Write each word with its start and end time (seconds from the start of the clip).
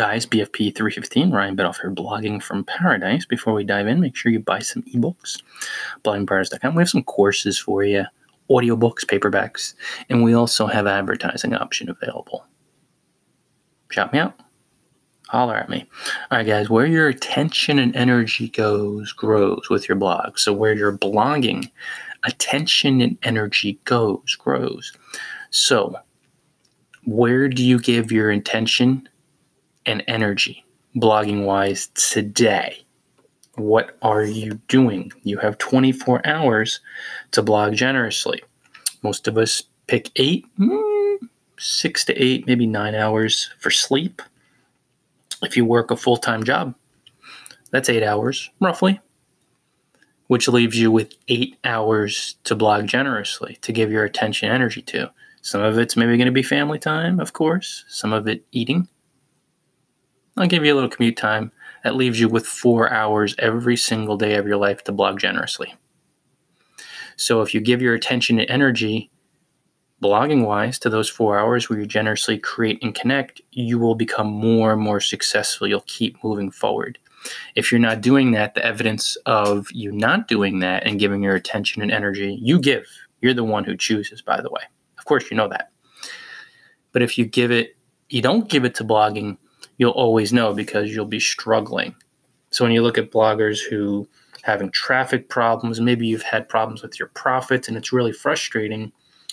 guys, 0.00 0.24
BFP 0.24 0.74
315, 0.74 1.30
Ryan 1.30 1.54
Biddulph 1.54 1.78
here, 1.82 1.90
blogging 1.90 2.42
from 2.42 2.64
paradise. 2.64 3.26
Before 3.26 3.52
we 3.52 3.64
dive 3.64 3.86
in, 3.86 4.00
make 4.00 4.16
sure 4.16 4.32
you 4.32 4.40
buy 4.40 4.60
some 4.60 4.82
ebooks. 4.84 5.42
Bloggingparadise.com. 6.04 6.74
We 6.74 6.80
have 6.80 6.88
some 6.88 7.02
courses 7.02 7.58
for 7.58 7.84
you, 7.84 8.06
audiobooks, 8.48 9.04
paperbacks, 9.04 9.74
and 10.08 10.24
we 10.24 10.32
also 10.32 10.64
have 10.64 10.86
advertising 10.86 11.54
option 11.54 11.90
available. 11.90 12.46
Shout 13.90 14.10
me 14.14 14.20
out. 14.20 14.40
Holler 15.28 15.56
at 15.56 15.68
me. 15.68 15.86
All 16.30 16.38
right, 16.38 16.46
guys, 16.46 16.70
where 16.70 16.86
your 16.86 17.08
attention 17.08 17.78
and 17.78 17.94
energy 17.94 18.48
goes, 18.48 19.12
grows 19.12 19.68
with 19.68 19.86
your 19.86 19.96
blog. 19.96 20.38
So, 20.38 20.54
where 20.54 20.72
you're 20.72 20.96
blogging, 20.96 21.70
attention 22.24 23.02
and 23.02 23.18
energy 23.22 23.78
goes, 23.84 24.34
grows. 24.34 24.94
So, 25.50 25.94
where 27.04 27.50
do 27.50 27.62
you 27.62 27.78
give 27.78 28.10
your 28.10 28.30
intention 28.30 29.06
and 29.86 30.02
energy 30.06 30.64
blogging 30.96 31.44
wise 31.44 31.88
today? 31.94 32.84
What 33.56 33.96
are 34.02 34.24
you 34.24 34.54
doing? 34.68 35.12
You 35.22 35.38
have 35.38 35.58
24 35.58 36.26
hours 36.26 36.80
to 37.32 37.42
blog 37.42 37.74
generously. 37.74 38.42
Most 39.02 39.28
of 39.28 39.36
us 39.36 39.62
pick 39.86 40.10
eight, 40.16 40.46
mm, 40.58 41.18
six 41.58 42.04
to 42.06 42.14
eight, 42.14 42.46
maybe 42.46 42.66
nine 42.66 42.94
hours 42.94 43.50
for 43.58 43.70
sleep. 43.70 44.22
If 45.42 45.56
you 45.56 45.64
work 45.64 45.90
a 45.90 45.96
full 45.96 46.16
time 46.16 46.44
job, 46.44 46.74
that's 47.70 47.88
eight 47.88 48.02
hours 48.02 48.50
roughly, 48.60 49.00
which 50.26 50.48
leaves 50.48 50.78
you 50.78 50.90
with 50.90 51.14
eight 51.28 51.56
hours 51.64 52.36
to 52.44 52.54
blog 52.54 52.86
generously 52.86 53.58
to 53.62 53.72
give 53.72 53.90
your 53.90 54.04
attention 54.04 54.50
energy 54.50 54.82
to. 54.82 55.10
Some 55.42 55.62
of 55.62 55.78
it's 55.78 55.96
maybe 55.96 56.16
going 56.16 56.26
to 56.26 56.32
be 56.32 56.42
family 56.42 56.78
time, 56.78 57.18
of 57.18 57.32
course, 57.32 57.84
some 57.88 58.12
of 58.12 58.28
it 58.28 58.44
eating. 58.52 58.88
I'll 60.36 60.46
give 60.46 60.64
you 60.64 60.72
a 60.72 60.76
little 60.76 60.90
commute 60.90 61.16
time. 61.16 61.52
That 61.84 61.96
leaves 61.96 62.20
you 62.20 62.28
with 62.28 62.46
four 62.46 62.92
hours 62.92 63.34
every 63.38 63.76
single 63.76 64.16
day 64.16 64.34
of 64.36 64.46
your 64.46 64.56
life 64.56 64.84
to 64.84 64.92
blog 64.92 65.18
generously. 65.18 65.74
So 67.16 67.42
if 67.42 67.54
you 67.54 67.60
give 67.60 67.82
your 67.82 67.94
attention 67.94 68.38
and 68.38 68.48
energy, 68.50 69.10
blogging 70.02 70.46
wise, 70.46 70.78
to 70.80 70.90
those 70.90 71.08
four 71.08 71.38
hours 71.38 71.68
where 71.68 71.78
you 71.78 71.86
generously 71.86 72.38
create 72.38 72.82
and 72.82 72.94
connect, 72.94 73.40
you 73.50 73.78
will 73.78 73.94
become 73.94 74.28
more 74.28 74.72
and 74.72 74.80
more 74.80 75.00
successful. 75.00 75.66
You'll 75.66 75.84
keep 75.86 76.22
moving 76.24 76.50
forward. 76.50 76.98
If 77.54 77.70
you're 77.70 77.78
not 77.78 78.00
doing 78.00 78.30
that, 78.32 78.54
the 78.54 78.64
evidence 78.64 79.16
of 79.26 79.70
you 79.72 79.92
not 79.92 80.28
doing 80.28 80.60
that 80.60 80.86
and 80.86 80.98
giving 80.98 81.22
your 81.22 81.34
attention 81.34 81.82
and 81.82 81.92
energy, 81.92 82.38
you 82.40 82.58
give. 82.58 82.86
You're 83.20 83.34
the 83.34 83.44
one 83.44 83.64
who 83.64 83.76
chooses, 83.76 84.22
by 84.22 84.40
the 84.40 84.50
way. 84.50 84.62
Of 84.98 85.04
course, 85.04 85.30
you 85.30 85.36
know 85.36 85.48
that. 85.48 85.70
But 86.92 87.02
if 87.02 87.18
you 87.18 87.26
give 87.26 87.50
it, 87.50 87.76
you 88.08 88.22
don't 88.22 88.48
give 88.48 88.64
it 88.64 88.74
to 88.76 88.84
blogging, 88.84 89.36
you'll 89.80 89.92
always 89.92 90.30
know 90.30 90.52
because 90.52 90.94
you'll 90.94 91.06
be 91.06 91.18
struggling. 91.18 91.94
So 92.50 92.64
when 92.64 92.72
you 92.72 92.82
look 92.82 92.98
at 92.98 93.10
bloggers 93.10 93.60
who 93.66 94.06
having 94.42 94.70
traffic 94.72 95.30
problems, 95.30 95.80
maybe 95.80 96.06
you've 96.06 96.22
had 96.22 96.50
problems 96.50 96.82
with 96.82 96.98
your 96.98 97.08
profits 97.08 97.66
and 97.66 97.78
it's 97.78 97.90
really 97.90 98.12
frustrating, 98.12 98.92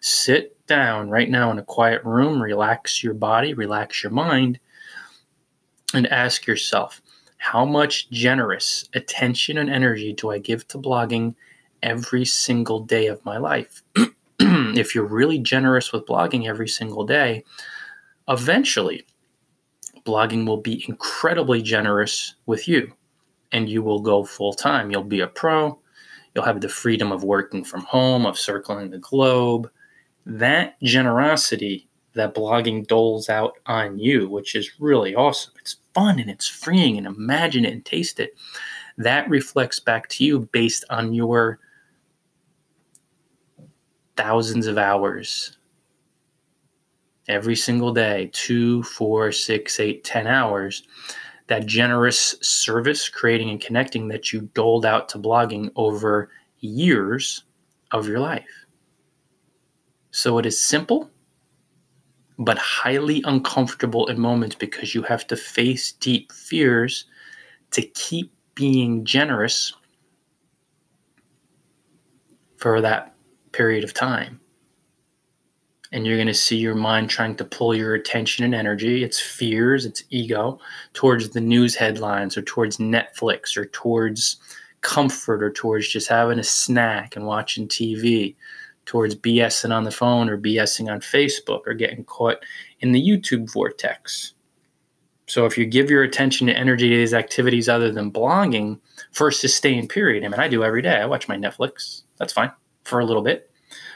sit 0.00 0.56
down 0.68 1.10
right 1.10 1.28
now 1.28 1.50
in 1.50 1.58
a 1.58 1.64
quiet 1.64 2.04
room, 2.04 2.40
relax 2.40 3.02
your 3.02 3.14
body, 3.14 3.52
relax 3.52 4.04
your 4.04 4.12
mind, 4.12 4.60
and 5.92 6.06
ask 6.06 6.46
yourself, 6.46 7.02
how 7.38 7.64
much 7.64 8.08
generous 8.10 8.88
attention 8.94 9.58
and 9.58 9.68
energy 9.68 10.12
do 10.12 10.30
I 10.30 10.38
give 10.38 10.68
to 10.68 10.78
blogging 10.78 11.34
every 11.82 12.24
single 12.24 12.78
day 12.78 13.08
of 13.08 13.24
my 13.24 13.38
life? 13.38 13.82
if 14.38 14.94
you're 14.94 15.04
really 15.04 15.40
generous 15.40 15.92
with 15.92 16.06
blogging 16.06 16.46
every 16.46 16.68
single 16.68 17.04
day, 17.04 17.42
eventually 18.28 19.04
blogging 20.08 20.46
will 20.46 20.60
be 20.60 20.84
incredibly 20.88 21.60
generous 21.60 22.34
with 22.46 22.66
you 22.66 22.90
and 23.52 23.68
you 23.68 23.82
will 23.82 24.00
go 24.00 24.24
full 24.24 24.54
time. 24.54 24.90
You'll 24.90 25.04
be 25.04 25.20
a 25.20 25.26
pro. 25.26 25.78
You'll 26.34 26.44
have 26.44 26.62
the 26.62 26.68
freedom 26.68 27.12
of 27.12 27.24
working 27.24 27.62
from 27.62 27.82
home, 27.82 28.24
of 28.24 28.38
circling 28.38 28.90
the 28.90 28.98
globe. 28.98 29.70
That 30.24 30.80
generosity 30.82 31.88
that 32.14 32.34
blogging 32.34 32.86
doles 32.86 33.28
out 33.28 33.58
on 33.66 33.98
you, 33.98 34.28
which 34.28 34.54
is 34.54 34.70
really 34.80 35.14
awesome. 35.14 35.52
It's 35.60 35.76
fun 35.94 36.18
and 36.18 36.30
it's 36.30 36.48
freeing 36.48 36.96
and 36.96 37.06
imagine 37.06 37.64
it 37.66 37.72
and 37.72 37.84
taste 37.84 38.18
it. 38.18 38.36
That 38.96 39.28
reflects 39.28 39.78
back 39.78 40.08
to 40.10 40.24
you 40.24 40.48
based 40.52 40.84
on 40.88 41.12
your 41.12 41.60
thousands 44.16 44.66
of 44.66 44.78
hours 44.78 45.57
every 47.28 47.56
single 47.56 47.92
day 47.92 48.30
two, 48.32 48.82
four, 48.82 49.32
six, 49.32 49.80
eight, 49.80 50.04
ten 50.04 50.26
hours 50.26 50.82
that 51.48 51.66
generous 51.66 52.36
service 52.40 53.08
creating 53.08 53.50
and 53.50 53.60
connecting 53.60 54.08
that 54.08 54.32
you 54.32 54.42
doled 54.54 54.84
out 54.84 55.08
to 55.08 55.18
blogging 55.18 55.70
over 55.76 56.30
years 56.60 57.44
of 57.90 58.06
your 58.06 58.20
life. 58.20 58.66
So 60.10 60.38
it 60.38 60.46
is 60.46 60.60
simple, 60.60 61.10
but 62.38 62.58
highly 62.58 63.22
uncomfortable 63.24 64.06
in 64.08 64.20
moments 64.20 64.54
because 64.54 64.94
you 64.94 65.02
have 65.02 65.26
to 65.28 65.36
face 65.36 65.92
deep 65.92 66.32
fears 66.32 67.06
to 67.70 67.82
keep 67.82 68.32
being 68.54 69.04
generous 69.04 69.74
for 72.56 72.80
that 72.80 73.14
period 73.52 73.84
of 73.84 73.94
time 73.94 74.40
and 75.92 76.06
you're 76.06 76.16
going 76.16 76.26
to 76.26 76.34
see 76.34 76.56
your 76.56 76.74
mind 76.74 77.08
trying 77.08 77.34
to 77.36 77.44
pull 77.44 77.74
your 77.74 77.94
attention 77.94 78.44
and 78.44 78.54
energy, 78.54 79.02
its 79.02 79.18
fears, 79.18 79.86
its 79.86 80.04
ego, 80.10 80.58
towards 80.92 81.30
the 81.30 81.40
news 81.40 81.74
headlines 81.74 82.36
or 82.36 82.42
towards 82.42 82.76
Netflix 82.76 83.56
or 83.56 83.66
towards 83.66 84.36
comfort 84.82 85.42
or 85.42 85.50
towards 85.50 85.88
just 85.88 86.08
having 86.08 86.38
a 86.38 86.44
snack 86.44 87.16
and 87.16 87.26
watching 87.26 87.66
TV, 87.66 88.36
towards 88.84 89.14
BSing 89.14 89.74
on 89.74 89.84
the 89.84 89.90
phone 89.90 90.28
or 90.28 90.38
BSing 90.38 90.90
on 90.90 91.00
Facebook 91.00 91.62
or 91.66 91.74
getting 91.74 92.04
caught 92.04 92.38
in 92.80 92.92
the 92.92 93.02
YouTube 93.02 93.50
vortex. 93.52 94.34
So 95.26 95.44
if 95.44 95.58
you 95.58 95.66
give 95.66 95.90
your 95.90 96.02
attention 96.02 96.48
and 96.48 96.56
energy 96.56 96.88
to 96.88 96.96
these 96.96 97.12
activities 97.12 97.68
other 97.68 97.92
than 97.92 98.10
blogging 98.10 98.78
for 99.12 99.28
a 99.28 99.32
sustained 99.32 99.90
period, 99.90 100.24
I 100.24 100.28
mean, 100.28 100.40
I 100.40 100.48
do 100.48 100.64
every 100.64 100.80
day. 100.80 100.96
I 100.96 101.06
watch 101.06 101.28
my 101.28 101.36
Netflix. 101.36 102.02
That's 102.16 102.32
fine 102.32 102.50
for 102.84 103.00
a 103.00 103.04
little 103.04 103.22
bit 103.22 103.50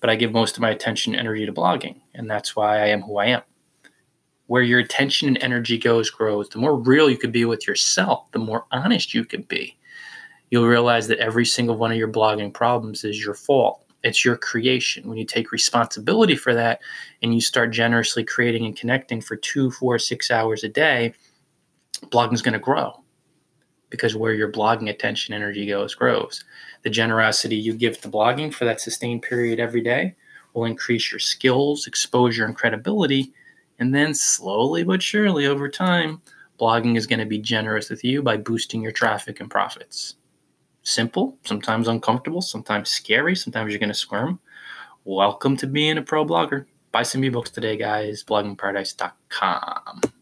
but 0.00 0.10
I 0.10 0.16
give 0.16 0.32
most 0.32 0.56
of 0.56 0.60
my 0.60 0.70
attention 0.70 1.14
and 1.14 1.20
energy 1.20 1.46
to 1.46 1.52
blogging, 1.52 2.00
and 2.14 2.30
that's 2.30 2.56
why 2.56 2.80
I 2.80 2.86
am 2.86 3.02
who 3.02 3.18
I 3.18 3.26
am. 3.26 3.42
Where 4.46 4.62
your 4.62 4.80
attention 4.80 5.28
and 5.28 5.38
energy 5.38 5.78
goes 5.78 6.10
grows, 6.10 6.48
the 6.48 6.58
more 6.58 6.76
real 6.76 7.08
you 7.08 7.16
can 7.16 7.30
be 7.30 7.44
with 7.44 7.66
yourself, 7.66 8.30
the 8.32 8.38
more 8.38 8.66
honest 8.72 9.14
you 9.14 9.24
can 9.24 9.42
be. 9.42 9.76
You'll 10.50 10.66
realize 10.66 11.08
that 11.08 11.18
every 11.18 11.46
single 11.46 11.76
one 11.76 11.90
of 11.90 11.98
your 11.98 12.12
blogging 12.12 12.52
problems 12.52 13.04
is 13.04 13.24
your 13.24 13.34
fault. 13.34 13.80
It's 14.02 14.24
your 14.24 14.36
creation. 14.36 15.08
When 15.08 15.16
you 15.16 15.24
take 15.24 15.50
responsibility 15.50 16.36
for 16.36 16.52
that 16.54 16.80
and 17.22 17.34
you 17.34 17.40
start 17.40 17.72
generously 17.72 18.22
creating 18.22 18.66
and 18.66 18.76
connecting 18.76 19.22
for 19.22 19.36
two, 19.36 19.70
four, 19.70 19.98
six 19.98 20.30
hours 20.30 20.62
a 20.62 20.68
day, 20.68 21.14
blogging 22.10 22.34
is 22.34 22.42
going 22.42 22.52
to 22.52 22.58
grow 22.58 23.03
because 23.94 24.16
where 24.16 24.32
your 24.32 24.50
blogging 24.50 24.90
attention 24.90 25.34
energy 25.34 25.66
goes 25.66 25.94
grows. 25.94 26.42
The 26.82 26.90
generosity 26.90 27.54
you 27.54 27.74
give 27.74 28.00
to 28.00 28.08
blogging 28.08 28.52
for 28.52 28.64
that 28.64 28.80
sustained 28.80 29.22
period 29.22 29.60
every 29.60 29.82
day 29.82 30.16
will 30.52 30.64
increase 30.64 31.12
your 31.12 31.20
skills, 31.20 31.86
exposure, 31.86 32.44
and 32.44 32.56
credibility. 32.56 33.32
And 33.78 33.94
then 33.94 34.12
slowly 34.12 34.82
but 34.82 35.00
surely 35.00 35.46
over 35.46 35.68
time, 35.68 36.20
blogging 36.58 36.96
is 36.96 37.06
going 37.06 37.20
to 37.20 37.24
be 37.24 37.38
generous 37.38 37.88
with 37.88 38.02
you 38.02 38.20
by 38.20 38.36
boosting 38.36 38.82
your 38.82 38.90
traffic 38.90 39.38
and 39.38 39.48
profits. 39.48 40.16
Simple, 40.82 41.38
sometimes 41.44 41.86
uncomfortable, 41.86 42.42
sometimes 42.42 42.90
scary, 42.90 43.36
sometimes 43.36 43.70
you're 43.70 43.78
going 43.78 43.88
to 43.88 43.94
squirm. 43.94 44.40
Welcome 45.04 45.56
to 45.58 45.68
being 45.68 45.98
a 45.98 46.02
pro 46.02 46.24
blogger. 46.24 46.66
Buy 46.90 47.04
some 47.04 47.22
ebooks 47.22 47.52
today, 47.52 47.76
guys. 47.76 48.24
bloggingparadise.com. 48.24 50.00